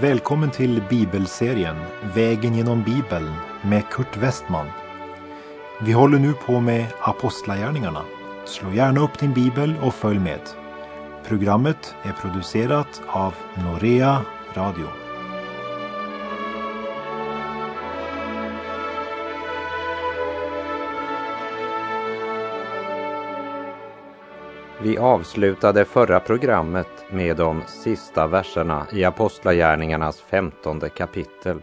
Välkommen 0.00 0.50
till 0.50 0.82
bibelserien 0.90 1.76
Vägen 2.14 2.54
genom 2.54 2.82
Bibeln 2.82 3.32
med 3.62 3.88
Kurt 3.88 4.16
Westman. 4.16 4.66
Vi 5.80 5.92
håller 5.92 6.18
nu 6.18 6.32
på 6.32 6.60
med 6.60 6.86
Apostlagärningarna. 7.00 8.02
Slå 8.46 8.72
gärna 8.72 9.00
upp 9.00 9.18
din 9.18 9.32
bibel 9.32 9.74
och 9.82 9.94
följ 9.94 10.18
med. 10.18 10.40
Programmet 11.28 11.94
är 12.02 12.12
producerat 12.12 13.02
av 13.06 13.34
Norea 13.54 14.22
Radio. 14.54 14.86
Vi 24.82 24.98
avslutade 24.98 25.84
förra 25.84 26.20
programmet 26.20 26.86
med 27.10 27.36
de 27.36 27.62
sista 27.66 28.26
verserna 28.26 28.86
i 28.92 29.04
Apostlagärningarnas 29.04 30.20
femtonde 30.20 30.88
kapitel 30.88 31.62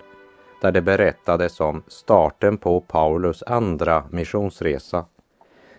där 0.62 0.72
det 0.72 0.82
berättades 0.82 1.60
om 1.60 1.84
starten 1.88 2.58
på 2.58 2.82
Paulus 2.82 3.44
andra 3.44 4.04
missionsresa. 4.12 5.06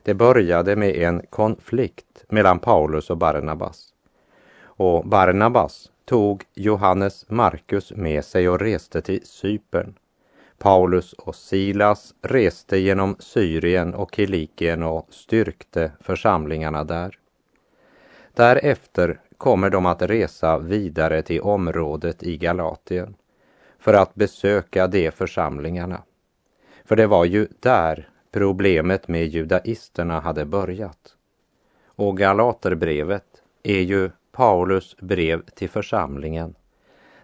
Det 0.02 0.15
började 0.15 0.77
med 0.77 0.96
en 0.96 1.23
konflikt 1.30 2.24
mellan 2.29 2.59
Paulus 2.59 3.10
och 3.10 3.16
Barnabas. 3.19 3.88
Och 4.62 5.07
Barnabas 5.09 5.91
tog 6.05 6.45
Johannes 6.55 7.24
Markus 7.29 7.93
med 7.93 8.24
sig 8.24 8.48
och 8.48 8.60
reste 8.60 9.02
till 9.02 9.27
Cypern. 9.27 9.95
Paulus 10.59 11.12
och 11.12 11.34
Silas 11.34 12.15
reste 12.23 12.79
genom 12.79 13.16
Syrien 13.18 13.95
och 13.95 14.15
Kilikien 14.15 14.82
och 14.82 15.07
styrkte 15.10 15.93
församlingarna 16.01 16.84
där. 16.84 17.18
Därefter 18.38 19.20
kommer 19.38 19.70
de 19.70 19.86
att 19.86 20.02
resa 20.02 20.58
vidare 20.58 21.22
till 21.22 21.40
området 21.40 22.22
i 22.22 22.36
Galatien 22.36 23.14
för 23.78 23.94
att 23.94 24.14
besöka 24.14 24.86
de 24.86 25.10
församlingarna. 25.10 26.02
För 26.84 26.96
det 26.96 27.06
var 27.06 27.24
ju 27.24 27.48
där 27.60 28.09
problemet 28.32 29.09
med 29.09 29.26
judaisterna 29.26 30.20
hade 30.20 30.44
börjat. 30.44 31.16
Och 31.86 32.18
Galaterbrevet 32.18 33.42
är 33.62 33.80
ju 33.80 34.10
Paulus 34.32 34.96
brev 34.96 35.42
till 35.54 35.70
församlingen 35.70 36.54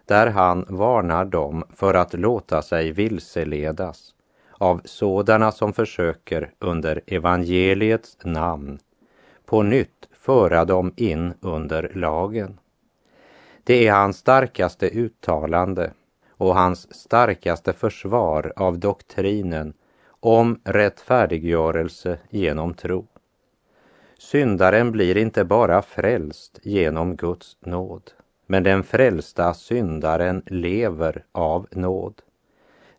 där 0.04 0.26
han 0.26 0.66
varnar 0.68 1.24
dem 1.24 1.64
för 1.74 1.94
att 1.94 2.14
låta 2.14 2.62
sig 2.62 2.92
vilseledas 2.92 4.14
av 4.52 4.80
sådana 4.84 5.52
som 5.52 5.72
försöker 5.72 6.52
under 6.58 7.00
evangeliets 7.06 8.18
namn 8.24 8.78
på 9.46 9.62
nytt 9.62 10.08
föra 10.24 10.64
dem 10.64 10.92
in 10.96 11.34
under 11.40 11.92
lagen. 11.94 12.58
Det 13.64 13.86
är 13.86 13.92
hans 13.92 14.16
starkaste 14.16 14.88
uttalande 14.88 15.92
och 16.30 16.54
hans 16.54 16.94
starkaste 16.94 17.72
försvar 17.72 18.52
av 18.56 18.78
doktrinen 18.78 19.74
om 20.20 20.60
rättfärdiggörelse 20.64 22.18
genom 22.30 22.74
tro. 22.74 23.06
Syndaren 24.18 24.92
blir 24.92 25.16
inte 25.16 25.44
bara 25.44 25.82
frälst 25.82 26.58
genom 26.62 27.16
Guds 27.16 27.56
nåd, 27.60 28.10
men 28.46 28.62
den 28.62 28.82
frälsta 28.84 29.54
syndaren 29.54 30.42
lever 30.46 31.24
av 31.32 31.66
nåd. 31.70 32.22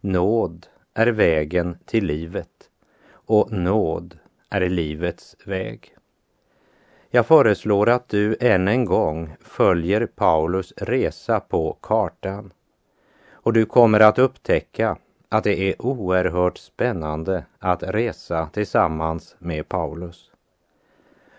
Nåd 0.01 0.67
är 0.93 1.07
vägen 1.07 1.77
till 1.85 2.05
livet 2.05 2.69
och 3.11 3.51
nåd 3.51 4.19
är 4.49 4.69
livets 4.69 5.35
väg. 5.45 5.94
Jag 7.15 7.25
föreslår 7.25 7.89
att 7.89 8.09
du 8.09 8.37
än 8.39 8.67
en 8.67 8.85
gång 8.85 9.35
följer 9.41 10.05
Paulus 10.05 10.73
resa 10.77 11.39
på 11.39 11.77
kartan 11.81 12.53
och 13.31 13.53
du 13.53 13.65
kommer 13.65 13.99
att 13.99 14.19
upptäcka 14.19 14.97
att 15.29 15.43
det 15.43 15.59
är 15.59 15.81
oerhört 15.81 16.57
spännande 16.57 17.45
att 17.59 17.83
resa 17.83 18.49
tillsammans 18.53 19.35
med 19.39 19.69
Paulus. 19.69 20.31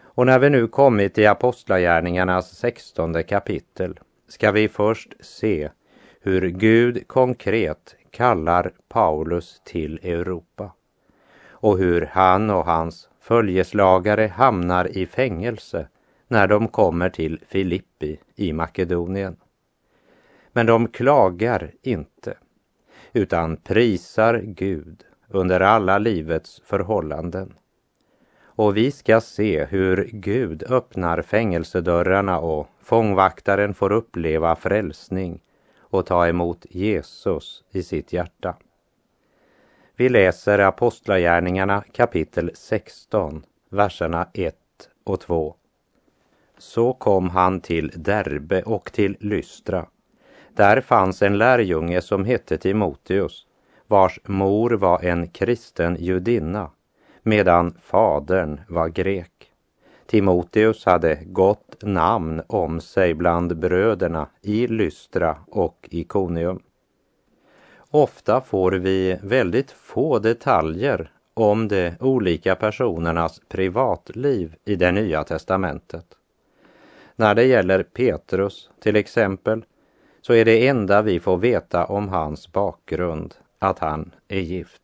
Och 0.00 0.26
när 0.26 0.38
vi 0.38 0.50
nu 0.50 0.69
kommit 0.69 1.15
till 1.15 1.28
Apostlagärningarnas 1.28 2.56
sextonde 2.56 3.22
kapitel 3.22 4.00
ska 4.28 4.53
vi 4.53 4.69
först 4.69 5.15
se 5.20 5.70
hur 6.20 6.48
Gud 6.48 7.09
konkret 7.09 7.97
kallar 8.10 8.72
Paulus 8.88 9.60
till 9.65 9.98
Europa 10.03 10.72
och 11.48 11.78
hur 11.78 12.10
han 12.12 12.50
och 12.50 12.65
hans 12.65 13.09
följeslagare 13.26 14.26
hamnar 14.26 14.98
i 14.98 15.06
fängelse 15.06 15.88
när 16.28 16.47
de 16.47 16.69
kommer 16.69 17.10
till 17.10 17.41
Filippi 17.48 18.19
i 18.34 18.53
Makedonien. 18.53 19.37
Men 20.53 20.66
de 20.66 20.88
klagar 20.88 21.70
inte, 21.82 22.36
utan 23.12 23.56
prisar 23.56 24.42
Gud 24.44 25.04
under 25.28 25.60
alla 25.60 25.98
livets 25.98 26.62
förhållanden. 26.65 27.54
Och 28.44 28.76
vi 28.76 28.91
ska 28.91 29.20
se 29.20 29.65
hur 29.65 30.10
Gud 30.12 30.62
öppnar 30.62 31.22
fängelsedörrarna 31.22 32.38
och 32.38 32.69
fångvaktaren 32.82 33.75
får 33.75 33.92
uppleva 33.92 34.56
frälsning 34.56 35.41
och 35.78 36.06
ta 36.06 36.28
emot 36.28 36.66
Jesus 36.70 37.65
i 37.70 37.82
sitt 37.82 38.12
hjärta. 38.12 38.56
Vi 39.99 40.09
läser 40.09 40.59
Apostlagärningarna 40.59 41.84
kapitel 41.93 42.51
16, 42.55 43.43
verserna 43.71 44.29
1 44.34 44.55
och 45.05 45.21
2. 45.21 45.55
Så 46.59 46.93
kom 46.93 47.31
han 47.31 47.61
till 47.61 47.93
Derbe 47.97 48.62
och 48.62 48.93
till 48.93 49.17
Lystra. 49.21 49.87
Där 50.55 50.81
fanns 50.81 51.23
en 51.23 51.39
lärjunge 51.39 52.01
som 52.01 52.25
hette 52.25 52.59
Timoteus, 52.59 53.47
vars 53.87 54.21
mor 54.25 54.71
var 54.71 55.05
en 55.05 55.29
kristen 55.29 55.97
judinna, 56.01 56.71
medan 57.23 57.78
fadern 57.83 58.61
var 58.69 58.89
grek. 58.89 59.53
Timoteus 60.07 60.84
hade 60.84 61.19
gott 61.25 61.77
namn 61.83 62.43
om 62.47 62.81
sig 62.81 63.15
bland 63.15 63.59
bröderna 63.59 64.28
i 64.43 64.67
Lystra 64.67 65.37
och 65.47 65.89
Ikonium. 65.91 66.61
Ofta 67.91 68.41
får 68.41 68.72
vi 68.72 69.19
väldigt 69.22 69.70
få 69.70 70.19
detaljer 70.19 71.10
om 71.34 71.69
de 71.69 71.92
olika 72.00 72.54
personernas 72.54 73.41
privatliv 73.48 74.54
i 74.64 74.76
det 74.76 74.92
nya 74.92 75.24
testamentet. 75.24 76.06
När 77.16 77.34
det 77.34 77.44
gäller 77.44 77.82
Petrus 77.82 78.70
till 78.80 78.97
exempel 78.97 79.64
så 80.20 80.32
är 80.32 80.44
det 80.44 80.69
enda 80.69 81.02
vi 81.02 81.20
får 81.20 81.36
veta 81.36 81.84
om 81.84 82.08
hans 82.08 82.52
bakgrund 82.52 83.34
att 83.58 83.78
han 83.78 84.14
är 84.28 84.41
gift. 84.41 84.82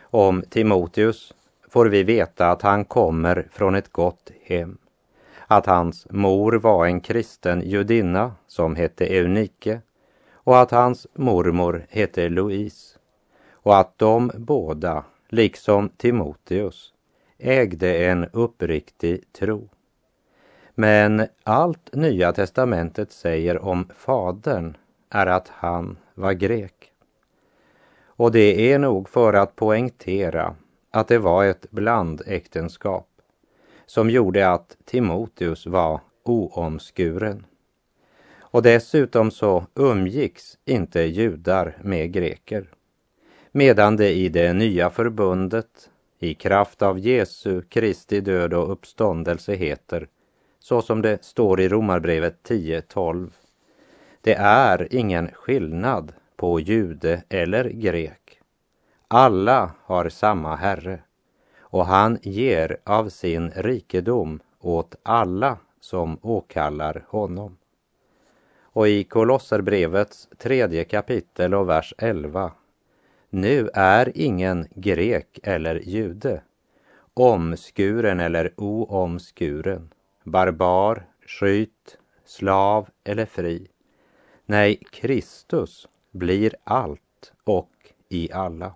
Om 0.00 0.42
Timoteus 0.50 1.34
får 1.68 1.86
vi 1.86 2.02
veta 2.02 2.50
att 2.50 2.62
han 2.62 2.84
kommer 2.84 3.48
från 3.50 3.74
ett 3.74 3.92
gott 3.92 4.30
hem, 4.42 4.78
att 5.46 5.66
hans 5.66 6.06
mor 6.10 6.52
var 6.52 6.86
en 6.86 7.00
kristen 7.00 7.62
judinna 7.64 8.32
som 8.46 8.76
hette 8.76 9.06
Eunike 9.06 9.80
och 10.46 10.60
att 10.60 10.70
hans 10.70 11.06
mormor 11.14 11.86
hette 11.88 12.28
Louise 12.28 12.98
och 13.52 13.78
att 13.78 13.98
de 13.98 14.30
båda, 14.34 15.04
liksom 15.28 15.88
Timoteus, 15.88 16.92
ägde 17.38 18.06
en 18.06 18.24
uppriktig 18.32 19.32
tro. 19.32 19.68
Men 20.74 21.26
allt 21.42 21.94
Nya 21.94 22.32
testamentet 22.32 23.12
säger 23.12 23.64
om 23.64 23.88
Fadern 23.96 24.76
är 25.10 25.26
att 25.26 25.48
han 25.48 25.98
var 26.14 26.32
grek. 26.32 26.92
Och 28.06 28.32
det 28.32 28.72
är 28.72 28.78
nog 28.78 29.08
för 29.08 29.32
att 29.32 29.56
poängtera 29.56 30.54
att 30.90 31.08
det 31.08 31.18
var 31.18 31.44
ett 31.44 31.70
blandäktenskap 31.70 33.08
som 33.86 34.10
gjorde 34.10 34.50
att 34.50 34.76
Timoteus 34.84 35.66
var 35.66 36.00
oomskuren. 36.22 37.46
Och 38.56 38.62
dessutom 38.62 39.30
så 39.30 39.66
umgicks 39.74 40.58
inte 40.64 41.00
judar 41.00 41.76
med 41.82 42.12
greker. 42.12 42.70
Medan 43.52 43.96
det 43.96 44.12
i 44.12 44.28
det 44.28 44.52
nya 44.52 44.90
förbundet, 44.90 45.90
i 46.18 46.34
kraft 46.34 46.82
av 46.82 46.98
Jesu 46.98 47.62
Kristi 47.62 48.20
död 48.20 48.54
och 48.54 48.72
uppståndelse 48.72 49.54
heter, 49.54 50.08
så 50.58 50.82
som 50.82 51.02
det 51.02 51.24
står 51.24 51.60
i 51.60 51.68
Romarbrevet 51.68 52.36
10.12. 52.48 53.30
Det 54.20 54.34
är 54.34 54.94
ingen 54.94 55.28
skillnad 55.32 56.12
på 56.36 56.60
jude 56.60 57.22
eller 57.28 57.64
grek. 57.64 58.40
Alla 59.08 59.70
har 59.82 60.08
samma 60.08 60.56
Herre 60.56 61.00
och 61.58 61.86
han 61.86 62.18
ger 62.22 62.76
av 62.84 63.08
sin 63.08 63.50
rikedom 63.50 64.40
åt 64.60 64.94
alla 65.02 65.58
som 65.80 66.18
åkallar 66.22 67.04
honom. 67.08 67.56
Och 68.76 68.88
i 68.88 69.04
Kolosserbrevets 69.04 70.28
tredje 70.38 70.84
kapitel 70.84 71.54
och 71.54 71.68
vers 71.68 71.94
11. 71.98 72.52
Nu 73.30 73.70
är 73.74 74.12
ingen 74.14 74.66
grek 74.74 75.38
eller 75.42 75.74
jude, 75.74 76.42
omskuren 77.14 78.20
eller 78.20 78.52
oomskuren, 78.56 79.88
barbar, 80.24 81.06
skyt, 81.26 81.98
slav 82.24 82.88
eller 83.04 83.26
fri. 83.26 83.66
Nej, 84.46 84.82
Kristus 84.90 85.88
blir 86.10 86.54
allt 86.64 87.32
och 87.44 87.72
i 88.08 88.32
alla. 88.32 88.74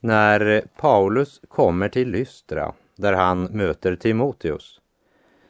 När 0.00 0.62
Paulus 0.76 1.40
kommer 1.48 1.88
till 1.88 2.10
Lystra, 2.10 2.74
där 2.96 3.12
han 3.12 3.44
möter 3.44 3.96
Timoteus, 3.96 4.80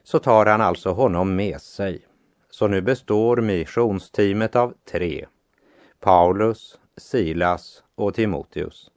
så 0.03 0.19
tar 0.19 0.45
han 0.45 0.61
alltså 0.61 0.91
honom 0.91 1.35
med 1.35 1.61
sig. 1.61 2.05
Så 2.59 2.67
nu 2.67 2.81
består 2.81 3.37
missionsteamet 3.37 4.55
av 4.55 4.73
tre. 4.91 5.25
Paulus, 5.99 6.79
Silas 6.97 7.83
och 7.95 8.13
Timoteus. 8.13 8.91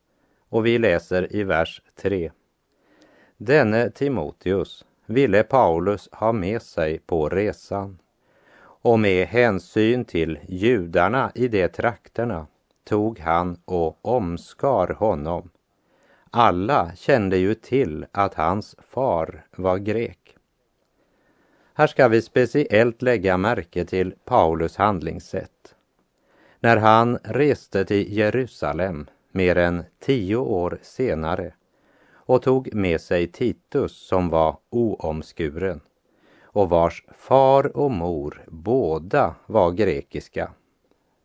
Och 0.49 0.67
vi 0.67 0.79
läser 0.79 1.37
i 1.37 1.45
vers 1.45 1.83
3. 1.97 2.31
Denne 3.37 3.91
Timoteus 3.91 4.85
ville 5.07 5.43
Paulus 5.43 6.09
ha 6.13 6.33
med 6.33 6.63
sig 6.63 6.99
på 6.99 7.29
resan 7.29 7.99
och 8.65 8.99
med 8.99 9.27
hänsyn 9.27 10.05
till 10.05 10.39
judarna 10.49 11.33
i 11.35 11.49
de 11.49 11.69
trakterna 11.69 12.47
tog 12.85 13.19
han 13.19 13.61
och 13.65 13.99
omskar 14.03 14.89
honom. 14.99 15.51
Alla 16.31 16.93
kände 16.95 17.37
ju 17.37 17.55
till 17.55 18.07
att 18.13 18.35
hans 18.35 18.77
far 18.79 19.47
var 19.57 19.79
grek. 19.79 20.22
Här 21.75 21.87
ska 21.87 22.09
vi 22.09 22.23
speciellt 22.23 23.03
lägga 23.03 23.37
märke 23.37 23.85
till 23.85 24.15
Paulus 24.25 24.77
handlingssätt. 24.77 25.75
När 26.61 26.77
han 26.77 27.19
reste 27.23 27.85
till 27.85 28.17
Jerusalem 28.17 29.07
mer 29.31 29.57
än 29.57 29.85
tio 30.01 30.37
år 30.37 30.79
senare 30.83 31.55
och 32.13 32.43
tog 32.43 32.75
med 32.75 33.01
sig 33.01 33.27
Titus 33.27 34.07
som 34.07 34.29
var 34.29 34.57
oomskuren 34.71 35.81
och 36.43 36.71
vars 36.71 37.05
far 37.19 37.77
och 37.77 37.91
mor 37.91 38.43
båda 38.49 39.35
var 39.47 39.71
grekiska. 39.71 40.53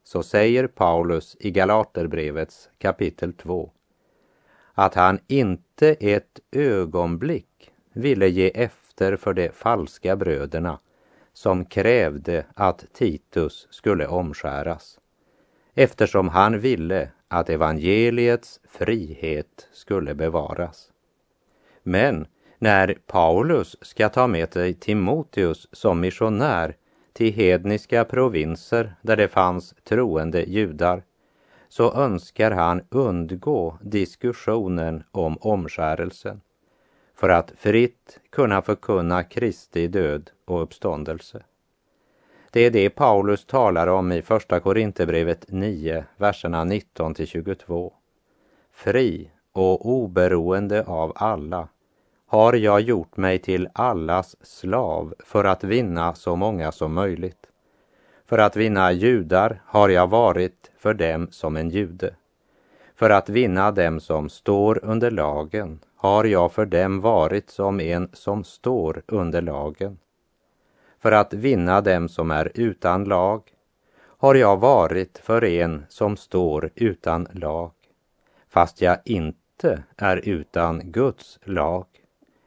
Så 0.03 0.23
säger 0.23 0.67
Paulus 0.67 1.37
i 1.39 1.51
Galaterbrevets 1.51 2.69
kapitel 2.77 3.33
2 3.33 3.71
att 4.73 4.95
han 4.95 5.19
inte 5.27 5.89
ett 5.89 6.39
ögonblick 6.51 7.71
ville 7.93 8.27
ge 8.27 8.51
efter 8.55 8.86
för 8.97 9.33
de 9.33 9.49
falska 9.49 10.15
bröderna 10.15 10.79
som 11.33 11.65
krävde 11.65 12.45
att 12.53 12.85
Titus 12.93 13.67
skulle 13.69 14.07
omskäras 14.07 14.99
eftersom 15.75 16.29
han 16.29 16.59
ville 16.59 17.09
att 17.27 17.49
evangeliets 17.49 18.59
frihet 18.67 19.67
skulle 19.71 20.15
bevaras. 20.15 20.91
Men 21.83 22.27
när 22.59 22.97
Paulus 23.07 23.75
ska 23.81 24.09
ta 24.09 24.27
med 24.27 24.53
sig 24.53 24.73
Timoteus 24.73 25.67
som 25.71 25.99
missionär 25.99 26.75
till 27.13 27.33
hedniska 27.33 28.05
provinser 28.05 28.95
där 29.01 29.15
det 29.15 29.27
fanns 29.27 29.75
troende 29.83 30.43
judar 30.43 31.03
så 31.69 31.93
önskar 31.93 32.51
han 32.51 32.81
undgå 32.89 33.77
diskussionen 33.81 35.03
om 35.11 35.37
omskärelsen 35.37 36.41
för 37.19 37.29
att 37.29 37.51
fritt 37.57 38.19
kunna 38.29 38.61
förkunna 38.61 39.23
Kristi 39.23 39.87
död 39.87 40.29
och 40.45 40.61
uppståndelse. 40.61 41.43
Det 42.51 42.61
är 42.61 42.71
det 42.71 42.89
Paulus 42.89 43.45
talar 43.45 43.87
om 43.87 44.11
i 44.11 44.21
Första 44.21 44.59
Korinthierbrevet 44.59 45.45
9, 45.47 46.05
verserna 46.17 46.63
19 46.63 47.13
till 47.13 47.27
22. 47.27 47.93
Fri 48.73 49.31
och 49.51 49.89
oberoende 49.89 50.83
av 50.83 51.13
alla 51.15 51.67
har 52.27 52.53
jag 52.53 52.81
gjort 52.81 53.17
mig 53.17 53.39
till 53.39 53.69
allas 53.73 54.35
slav 54.41 55.13
för 55.19 55.43
att 55.43 55.63
vinna 55.63 56.15
så 56.15 56.35
många 56.35 56.71
som 56.71 56.93
möjligt. 56.93 57.47
För 58.25 58.37
att 58.37 58.55
vinna 58.55 58.91
judar 58.91 59.61
har 59.65 59.89
jag 59.89 60.07
varit 60.07 60.71
för 60.77 60.93
dem 60.93 61.27
som 61.31 61.55
en 61.57 61.69
jude. 61.69 62.15
För 62.95 63.09
att 63.09 63.29
vinna 63.29 63.71
dem 63.71 63.99
som 63.99 64.29
står 64.29 64.79
under 64.85 65.11
lagen 65.11 65.79
har 65.97 66.23
jag 66.23 66.51
för 66.51 66.65
dem 66.65 67.01
varit 67.01 67.49
som 67.49 67.79
en 67.79 68.09
som 68.13 68.43
står 68.43 69.03
under 69.07 69.41
lagen. 69.41 69.97
För 70.99 71.11
att 71.11 71.33
vinna 71.33 71.81
dem 71.81 72.09
som 72.09 72.31
är 72.31 72.51
utan 72.53 73.03
lag 73.03 73.41
har 73.99 74.35
jag 74.35 74.57
varit 74.57 75.17
för 75.17 75.43
en 75.43 75.85
som 75.89 76.17
står 76.17 76.69
utan 76.75 77.27
lag, 77.31 77.71
fast 78.49 78.81
jag 78.81 78.97
inte 79.05 79.83
är 79.97 80.17
utan 80.17 80.91
Guds 80.91 81.39
lag. 81.43 81.85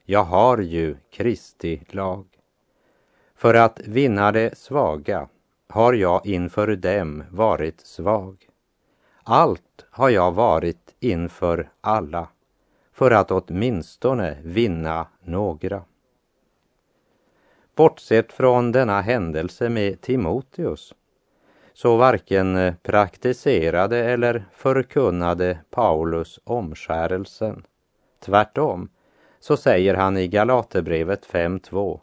Jag 0.05 0.25
har 0.25 0.59
ju 0.59 0.97
Kristi 1.11 1.83
lag. 1.91 2.27
För 3.35 3.55
att 3.55 3.81
vinna 3.81 4.33
det 4.33 4.59
svaga 4.59 5.29
har 5.69 5.93
jag 5.93 6.27
inför 6.27 6.77
dem 6.77 7.25
varit 7.31 7.81
svag. 7.81 8.49
Allt 9.23 9.87
har 9.91 10.11
jag 10.11 10.33
varit 10.33 10.95
inför 11.01 11.71
alla 11.81 12.29
för 12.93 13.11
att 13.11 13.31
åtminstone 13.31 14.37
vinna 14.43 15.07
några. 15.21 15.83
Bortsett 17.75 18.33
från 18.33 18.73
denna 18.73 19.01
händelse 19.01 19.69
med 19.69 20.01
Timoteus 20.01 20.95
så 21.73 21.97
varken 21.97 22.75
praktiserade 22.83 23.99
eller 23.99 24.45
förkunnade 24.53 25.59
Paulus 25.71 26.41
omskärelsen. 26.45 27.67
Tvärtom 28.21 28.89
så 29.41 29.57
säger 29.57 29.95
han 29.95 30.17
i 30.17 30.29
Galaterbrevet 30.29 31.27
5.2 31.27 32.01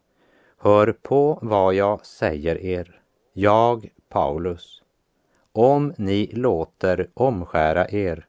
Hör 0.57 0.92
på 0.92 1.40
vad 1.42 1.74
jag 1.74 2.06
säger 2.06 2.57
er, 2.57 3.01
jag 3.33 3.90
Paulus. 4.10 4.83
Om 5.51 5.94
ni 5.98 6.31
låter 6.33 7.10
omskära 7.13 7.90
er 7.90 8.27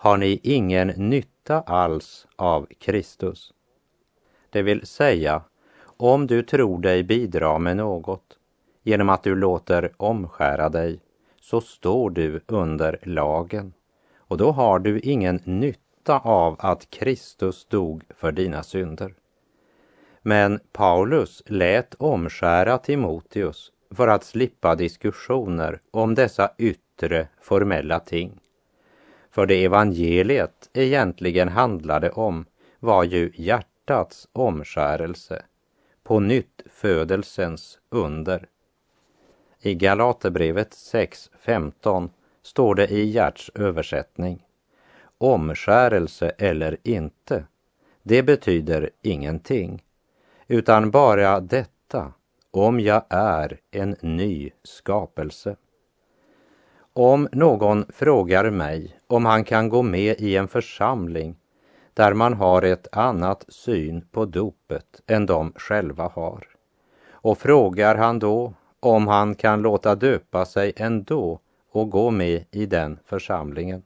har 0.00 0.16
ni 0.16 0.40
ingen 0.42 0.88
nytta 0.88 1.60
alls 1.60 2.26
av 2.36 2.66
Kristus. 2.78 3.52
Det 4.50 4.62
vill 4.62 4.86
säga, 4.86 5.42
om 5.96 6.26
du 6.26 6.42
tror 6.42 6.78
dig 6.78 7.02
bidra 7.02 7.58
med 7.58 7.76
något 7.76 8.38
genom 8.82 9.08
att 9.08 9.22
du 9.22 9.34
låter 9.34 9.92
omskära 9.96 10.68
dig 10.68 11.00
så 11.40 11.60
står 11.60 12.10
du 12.10 12.40
under 12.46 12.98
lagen 13.02 13.72
och 14.16 14.36
då 14.36 14.50
har 14.50 14.78
du 14.78 15.00
ingen 15.00 15.40
nytta 15.44 16.18
av 16.18 16.56
att 16.58 16.90
Kristus 16.90 17.64
dog 17.64 18.04
för 18.10 18.32
dina 18.32 18.62
synder. 18.62 19.14
Men 20.22 20.60
Paulus 20.72 21.42
lät 21.46 21.94
omskära 21.94 22.78
Timoteus 22.78 23.72
för 23.90 24.08
att 24.08 24.24
slippa 24.24 24.74
diskussioner 24.74 25.80
om 25.90 26.14
dessa 26.14 26.50
yttre 26.58 27.28
formella 27.40 28.00
ting. 28.00 28.40
För 29.38 29.46
det 29.46 29.64
evangeliet 29.64 30.70
egentligen 30.72 31.48
handlade 31.48 32.10
om 32.10 32.44
var 32.78 33.04
ju 33.04 33.32
hjärtats 33.34 34.28
omskärelse, 34.32 35.42
på 36.02 36.20
nytt 36.20 36.62
födelsens 36.72 37.78
under. 37.90 38.46
I 39.60 39.74
Galaterbrevet 39.74 40.70
6.15 40.70 42.10
står 42.42 42.74
det 42.74 42.88
i 42.92 43.04
Gerts 43.04 43.50
översättning 43.54 44.46
omskärelse 45.18 46.32
eller 46.38 46.76
inte, 46.82 47.44
det 48.02 48.22
betyder 48.22 48.90
ingenting, 49.02 49.84
utan 50.46 50.90
bara 50.90 51.40
detta, 51.40 52.12
om 52.50 52.80
jag 52.80 53.02
är 53.08 53.60
en 53.70 53.96
ny 54.00 54.50
skapelse. 54.62 55.56
Om 57.00 57.28
någon 57.32 57.84
frågar 57.88 58.50
mig 58.50 59.00
om 59.06 59.26
han 59.26 59.44
kan 59.44 59.68
gå 59.68 59.82
med 59.82 60.20
i 60.20 60.36
en 60.36 60.48
församling 60.48 61.36
där 61.94 62.14
man 62.14 62.34
har 62.34 62.62
ett 62.62 62.96
annat 62.96 63.44
syn 63.48 64.06
på 64.10 64.24
dopet 64.24 65.02
än 65.06 65.26
de 65.26 65.52
själva 65.56 66.08
har, 66.14 66.46
och 67.10 67.38
frågar 67.38 67.94
han 67.94 68.18
då 68.18 68.52
om 68.80 69.06
han 69.06 69.34
kan 69.34 69.62
låta 69.62 69.94
döpa 69.94 70.44
sig 70.44 70.72
ändå 70.76 71.40
och 71.70 71.90
gå 71.90 72.10
med 72.10 72.44
i 72.50 72.66
den 72.66 72.98
församlingen, 73.04 73.82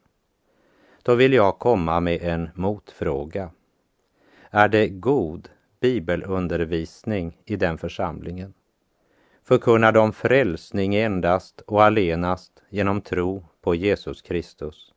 då 1.03 1.15
vill 1.15 1.33
jag 1.33 1.59
komma 1.59 1.99
med 1.99 2.21
en 2.21 2.49
motfråga. 2.55 3.49
Är 4.49 4.67
det 4.67 4.87
god 4.87 5.49
bibelundervisning 5.79 7.37
i 7.45 7.55
den 7.55 7.77
församlingen? 7.77 8.53
Förkunnar 9.45 9.91
de 9.91 10.13
frälsning 10.13 10.95
endast 10.95 11.61
och 11.61 11.83
allenast 11.83 12.63
genom 12.69 13.01
tro 13.01 13.45
på 13.61 13.75
Jesus 13.75 14.21
Kristus? 14.21 14.93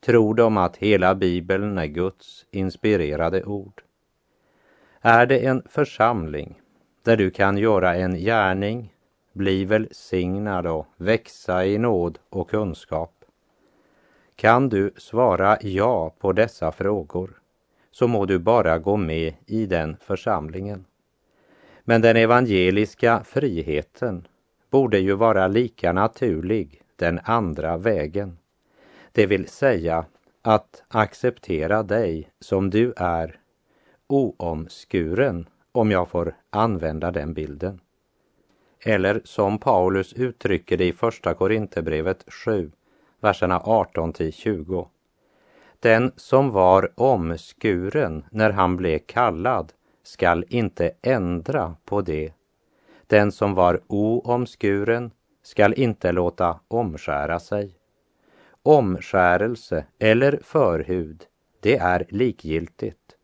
Tror 0.00 0.34
de 0.34 0.56
att 0.56 0.76
hela 0.76 1.14
Bibeln 1.14 1.78
är 1.78 1.86
Guds 1.86 2.46
inspirerade 2.50 3.44
ord? 3.44 3.82
Är 5.00 5.26
det 5.26 5.46
en 5.46 5.62
församling 5.68 6.60
där 7.02 7.16
du 7.16 7.30
kan 7.30 7.58
göra 7.58 7.94
en 7.94 8.14
gärning, 8.14 8.94
bli 9.32 9.64
välsignad 9.64 10.66
och 10.66 10.86
växa 10.96 11.66
i 11.66 11.78
nåd 11.78 12.18
och 12.30 12.50
kunskap? 12.50 13.24
Kan 14.36 14.68
du 14.68 14.92
svara 14.96 15.58
ja 15.60 16.14
på 16.18 16.32
dessa 16.32 16.72
frågor 16.72 17.40
så 17.90 18.08
må 18.08 18.26
du 18.26 18.38
bara 18.38 18.78
gå 18.78 18.96
med 18.96 19.34
i 19.46 19.66
den 19.66 19.96
församlingen. 20.00 20.84
Men 21.88 22.00
den 22.00 22.16
evangeliska 22.16 23.24
friheten 23.24 24.26
borde 24.70 24.98
ju 24.98 25.14
vara 25.14 25.48
lika 25.48 25.92
naturlig 25.92 26.82
den 26.96 27.20
andra 27.24 27.76
vägen. 27.76 28.38
Det 29.12 29.26
vill 29.26 29.48
säga 29.48 30.04
att 30.42 30.82
acceptera 30.88 31.82
dig 31.82 32.30
som 32.40 32.70
du 32.70 32.92
är, 32.96 33.40
oomskuren, 34.06 35.48
om 35.72 35.90
jag 35.90 36.08
får 36.08 36.34
använda 36.50 37.10
den 37.10 37.34
bilden. 37.34 37.80
Eller 38.84 39.20
som 39.24 39.58
Paulus 39.58 40.12
uttrycker 40.12 40.76
det 40.76 40.86
i 40.86 40.92
Första 40.92 41.34
Korinthierbrevet 41.34 42.24
7, 42.44 42.70
verserna 43.20 43.60
18 43.64 44.12
till 44.12 44.32
20. 44.32 44.88
Den 45.80 46.12
som 46.16 46.50
var 46.50 46.90
omskuren 46.94 48.24
när 48.30 48.50
han 48.50 48.76
blev 48.76 48.98
kallad 48.98 49.72
skall 50.08 50.44
inte 50.48 50.90
ändra 51.02 51.76
på 51.84 52.00
det. 52.00 52.32
Den 53.06 53.32
som 53.32 53.54
var 53.54 53.80
oomskuren 53.86 55.10
skall 55.42 55.74
inte 55.74 56.12
låta 56.12 56.60
omskära 56.68 57.40
sig. 57.40 57.78
Omskärelse 58.62 59.84
eller 59.98 60.40
förhud, 60.42 61.24
det 61.60 61.76
är 61.76 62.06
likgiltigt. 62.08 63.16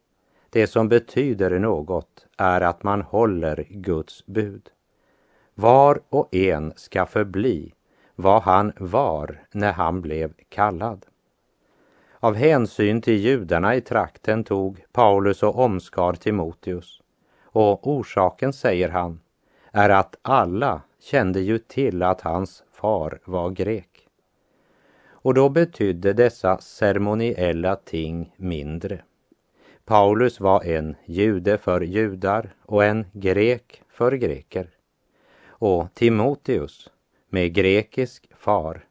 Det 0.51 0.67
som 0.67 0.89
betyder 0.89 1.59
något 1.59 2.27
är 2.37 2.61
att 2.61 2.83
man 2.83 3.03
håller 3.03 3.67
Guds 3.71 4.27
bud. 4.27 4.71
Var 5.55 6.01
och 6.09 6.35
en 6.35 6.73
ska 6.77 7.07
förbli 7.07 7.73
vad 8.15 8.43
han 8.43 8.73
var 8.79 9.45
när 9.53 9.73
han 9.73 10.03
blev 10.03 10.33
kallad. 10.49 11.07
Av 12.25 12.35
hänsyn 12.35 13.03
till 13.03 13.17
judarna 13.17 13.77
i 13.77 13.81
trakten 13.81 14.45
tog 14.45 14.85
Paulus 14.93 15.43
och 15.43 15.59
omskar 15.59 16.13
Timoteus. 16.13 17.03
Och 17.45 17.89
orsaken, 17.89 18.53
säger 18.53 18.89
han, 18.89 19.21
är 19.73 19.91
att 19.91 20.17
alla 20.23 20.83
kände 21.01 21.41
ju 21.41 21.59
till 21.59 22.03
att 22.03 22.21
hans 22.21 22.65
far 22.73 23.19
var 23.25 23.51
grek. 23.51 24.09
Och 25.07 25.35
då 25.35 25.49
betydde 25.49 26.13
dessa 26.13 26.59
ceremoniella 26.59 27.77
ting 27.77 28.35
mindre. 28.37 29.03
Paulus 29.85 30.41
var 30.41 30.65
en 30.65 30.97
jude 31.05 31.59
för 31.59 31.81
judar 31.81 32.55
och 32.63 32.85
en 32.85 33.07
grek 33.13 33.83
för 33.89 34.13
greker. 34.13 34.69
Och 35.47 35.95
Timoteus, 35.95 36.91
med 37.29 37.55
grekisk 37.55 38.29
far, 38.37 38.85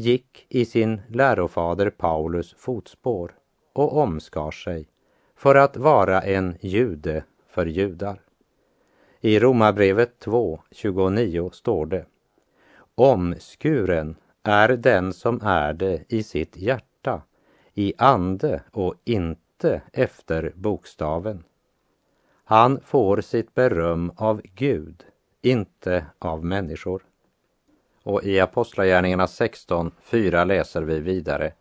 gick 0.00 0.46
i 0.48 0.64
sin 0.64 1.00
lärofader 1.08 1.90
Paulus 1.90 2.54
fotspår 2.58 3.34
och 3.72 3.96
omskar 3.96 4.50
sig 4.50 4.88
för 5.36 5.54
att 5.54 5.76
vara 5.76 6.20
en 6.20 6.56
jude 6.60 7.24
för 7.48 7.66
judar. 7.66 8.20
I 9.20 9.38
Romarbrevet 9.38 10.18
2, 10.18 10.60
29 10.70 11.50
står 11.52 11.86
det 11.86 12.06
Omskuren 12.94 14.16
är 14.42 14.68
den 14.68 15.12
som 15.12 15.40
är 15.42 15.72
det 15.72 16.04
i 16.08 16.22
sitt 16.22 16.56
hjärta, 16.56 17.22
i 17.74 17.92
ande 17.98 18.62
och 18.72 18.94
inte 19.04 19.82
efter 19.92 20.52
bokstaven. 20.54 21.44
Han 22.44 22.80
får 22.80 23.20
sitt 23.20 23.54
beröm 23.54 24.12
av 24.16 24.40
Gud, 24.54 25.04
inte 25.42 26.06
av 26.18 26.44
människor. 26.44 27.07
Och 28.08 28.24
i 28.24 28.40
Apostlagärningarna 28.40 29.26
16.4 29.26 30.44
läser 30.44 30.82
vi 30.82 31.00
vidare. 31.00 31.52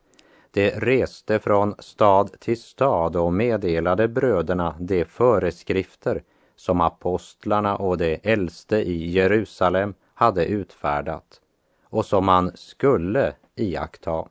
De 0.52 0.70
reste 0.72 1.40
från 1.40 1.76
stad 1.80 2.40
till 2.40 2.62
stad 2.62 3.16
och 3.16 3.34
meddelade 3.34 4.08
bröderna 4.08 4.76
de 4.80 5.06
föreskrifter 5.06 6.24
som 6.56 6.82
apostlarna 6.82 7.76
och 7.76 7.98
de 7.98 8.20
äldste 8.24 8.78
i 8.78 9.12
Jerusalem 9.12 9.94
hade 10.14 10.46
utfärdat 10.46 11.42
och 11.84 12.06
som 12.06 12.26
man 12.26 12.52
skulle 12.56 13.34
iaktta. 13.56 14.28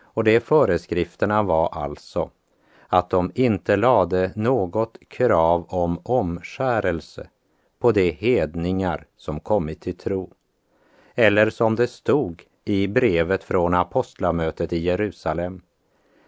Och 0.00 0.24
de 0.24 0.40
föreskrifterna 0.40 1.42
var 1.42 1.68
alltså 1.68 2.30
att 2.86 3.10
de 3.10 3.32
inte 3.34 3.76
lade 3.76 4.32
något 4.36 4.98
krav 5.08 5.66
om 5.68 6.00
omskärelse 6.04 7.28
på 7.78 7.92
de 7.92 8.10
hedningar 8.10 9.06
som 9.16 9.40
kommit 9.40 9.80
till 9.80 9.96
tro. 9.96 10.34
Eller 11.20 11.50
som 11.50 11.76
det 11.76 11.86
stod 11.86 12.42
i 12.64 12.88
brevet 12.88 13.44
från 13.44 13.74
apostlamötet 13.74 14.72
i 14.72 14.78
Jerusalem. 14.78 15.62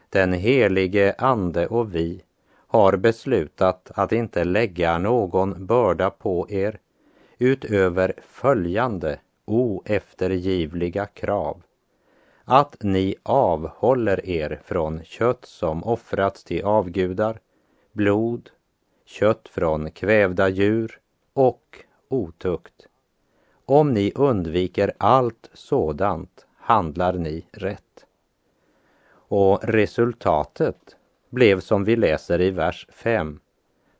Den 0.09 0.33
helige 0.33 1.15
Ande 1.19 1.67
och 1.67 1.95
vi 1.95 2.23
har 2.67 2.97
beslutat 2.97 3.91
att 3.95 4.13
inte 4.13 4.45
lägga 4.45 4.99
någon 4.99 5.67
börda 5.67 6.11
på 6.11 6.51
er 6.51 6.79
utöver 7.39 8.13
följande 8.27 9.19
oeftergivliga 9.45 11.07
krav. 11.07 11.63
Att 12.45 12.77
ni 12.81 13.15
avhåller 13.23 14.27
er 14.27 14.61
från 14.65 15.05
kött 15.05 15.45
som 15.45 15.85
offrats 15.85 16.45
till 16.45 16.65
avgudar, 16.65 17.41
blod, 17.93 18.51
kött 19.05 19.49
från 19.49 19.91
kvävda 19.91 20.49
djur 20.49 20.99
och 21.33 21.85
otukt. 22.09 22.90
Om 23.71 23.93
ni 23.93 24.13
undviker 24.15 24.93
allt 24.99 25.51
sådant 25.53 26.47
handlar 26.57 27.13
ni 27.13 27.45
rätt. 27.53 28.07
Och 29.13 29.61
resultatet 29.63 30.97
blev 31.29 31.61
som 31.61 31.85
vi 31.85 31.97
läser 31.97 32.41
i 32.41 32.51
vers 32.51 32.87
5. 32.93 33.41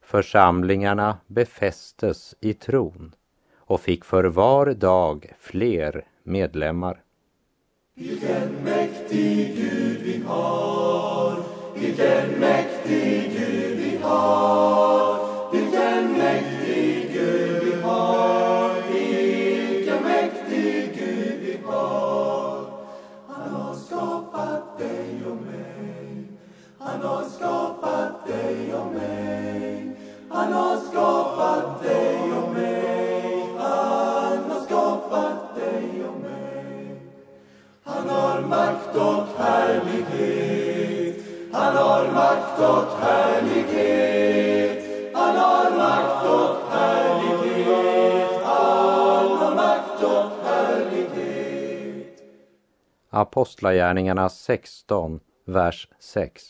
Församlingarna 0.03 1.19
befästes 1.27 2.35
i 2.41 2.55
tron 2.55 3.15
och 3.57 3.81
fick 3.81 4.05
för 4.05 4.25
var 4.25 4.75
dag 4.75 5.33
fler 5.39 6.05
medlemmar. 6.23 7.03
Vilken 7.95 8.53
mäktig 8.65 9.57
Gud 9.57 10.01
vi 10.03 10.23
har, 10.27 11.37
vilken 11.75 12.41
mäktig 12.41 13.33
Gud 13.39 13.79
vi 13.79 13.99
har, 14.03 15.00
Apostlagärningarna 53.31 54.29
16, 54.29 55.21
vers 55.45 55.89
6. 55.99 56.43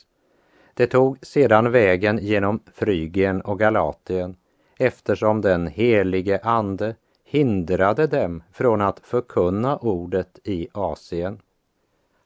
Det 0.74 0.86
tog 0.86 1.18
sedan 1.22 1.72
vägen 1.72 2.18
genom 2.18 2.60
Frygien 2.74 3.40
och 3.40 3.58
Galatien 3.58 4.36
eftersom 4.78 5.40
den 5.40 5.66
helige 5.66 6.40
Ande 6.42 6.94
hindrade 7.24 8.06
dem 8.06 8.42
från 8.52 8.80
att 8.80 9.00
förkunna 9.00 9.76
ordet 9.76 10.38
i 10.44 10.68
Asien. 10.72 11.40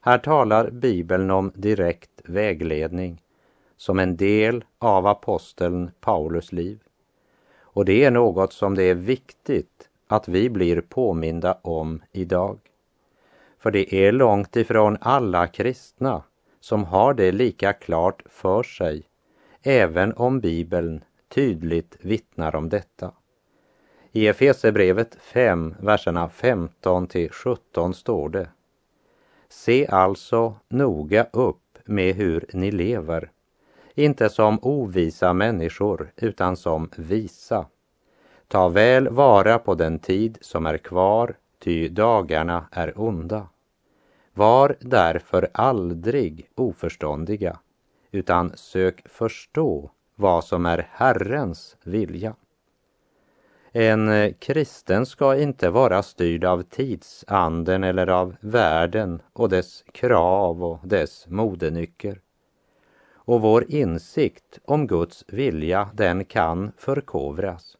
Här 0.01 0.17
talar 0.17 0.69
Bibeln 0.69 1.31
om 1.31 1.51
direkt 1.55 2.21
vägledning 2.23 3.21
som 3.77 3.99
en 3.99 4.17
del 4.17 4.63
av 4.79 5.07
aposteln 5.07 5.91
Paulus 5.99 6.51
liv. 6.51 6.79
Och 7.59 7.85
det 7.85 8.03
är 8.03 8.11
något 8.11 8.53
som 8.53 8.75
det 8.75 8.83
är 8.83 8.95
viktigt 8.95 9.89
att 10.07 10.27
vi 10.27 10.49
blir 10.49 10.81
påminda 10.81 11.57
om 11.61 12.01
idag. 12.11 12.59
För 13.65 13.71
det 13.71 13.93
är 13.93 14.11
långt 14.11 14.55
ifrån 14.55 14.97
alla 15.01 15.47
kristna 15.47 16.23
som 16.59 16.83
har 16.83 17.13
det 17.13 17.31
lika 17.31 17.73
klart 17.73 18.23
för 18.25 18.63
sig, 18.63 19.03
även 19.63 20.13
om 20.13 20.39
Bibeln 20.39 21.03
tydligt 21.29 21.97
vittnar 22.01 22.55
om 22.55 22.69
detta. 22.69 23.11
I 24.11 24.27
Efesebrevet 24.27 25.17
5, 25.21 25.75
verserna 25.79 26.29
15 26.29 27.07
till 27.07 27.31
17 27.31 27.93
står 27.93 28.29
det. 28.29 28.49
Se 29.49 29.87
alltså 29.87 30.55
noga 30.67 31.27
upp 31.33 31.77
med 31.85 32.15
hur 32.15 32.45
ni 32.53 32.71
lever, 32.71 33.31
inte 33.95 34.29
som 34.29 34.59
ovisa 34.61 35.33
människor 35.33 36.11
utan 36.15 36.57
som 36.57 36.89
visa. 36.95 37.65
Ta 38.47 38.69
väl 38.69 39.09
vara 39.09 39.59
på 39.59 39.75
den 39.75 39.99
tid 39.99 40.37
som 40.41 40.65
är 40.65 40.77
kvar, 40.77 41.35
ty 41.59 41.89
dagarna 41.89 42.67
är 42.71 43.01
onda. 43.01 43.47
Var 44.37 44.75
därför 44.79 45.47
aldrig 45.53 46.49
oförståndiga, 46.55 47.59
utan 48.11 48.51
sök 48.55 49.09
förstå 49.09 49.91
vad 50.15 50.43
som 50.43 50.65
är 50.65 50.87
Herrens 50.91 51.77
vilja. 51.83 52.35
En 53.71 54.33
kristen 54.39 55.05
ska 55.05 55.37
inte 55.37 55.69
vara 55.69 56.03
styrd 56.03 56.45
av 56.45 56.63
tidsanden 56.63 57.83
eller 57.83 58.07
av 58.07 58.35
världen 58.39 59.21
och 59.33 59.49
dess 59.49 59.83
krav 59.91 60.63
och 60.63 60.79
dess 60.83 61.27
modenycker. 61.27 62.21
Och 63.13 63.41
vår 63.41 63.71
insikt 63.71 64.59
om 64.65 64.87
Guds 64.87 65.25
vilja, 65.27 65.89
den 65.93 66.25
kan 66.25 66.71
förkovras. 66.77 67.77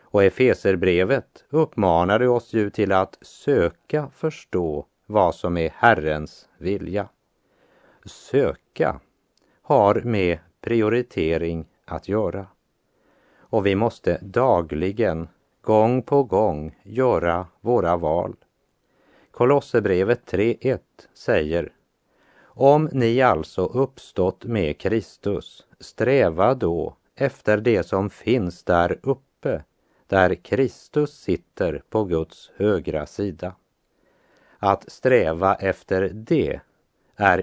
Och 0.00 0.24
Efeserbrevet 0.24 1.44
uppmanade 1.50 2.28
oss 2.28 2.52
ju 2.52 2.70
till 2.70 2.92
att 2.92 3.18
söka 3.22 4.10
förstå 4.14 4.86
vad 5.10 5.34
som 5.34 5.56
är 5.56 5.70
Herrens 5.74 6.48
vilja. 6.58 7.08
Söka 8.04 9.00
har 9.62 9.94
med 9.94 10.38
prioritering 10.60 11.66
att 11.84 12.08
göra. 12.08 12.46
Och 13.38 13.66
vi 13.66 13.74
måste 13.74 14.18
dagligen, 14.22 15.28
gång 15.60 16.02
på 16.02 16.22
gång, 16.22 16.78
göra 16.82 17.46
våra 17.60 17.96
val. 17.96 18.36
Kolosserbrevet 19.30 20.32
3.1 20.32 20.78
säger 21.14 21.72
Om 22.42 22.88
ni 22.92 23.22
alltså 23.22 23.64
uppstått 23.64 24.44
med 24.44 24.78
Kristus, 24.78 25.66
sträva 25.80 26.54
då 26.54 26.96
efter 27.14 27.58
det 27.58 27.82
som 27.82 28.10
finns 28.10 28.64
där 28.64 28.98
uppe, 29.02 29.64
där 30.06 30.34
Kristus 30.34 31.20
sitter 31.20 31.82
på 31.90 32.04
Guds 32.04 32.50
högra 32.56 33.06
sida. 33.06 33.54
Att 34.58 34.92
sträva 34.92 35.54
efter 35.54 36.10
det 36.14 36.60
är 37.16 37.42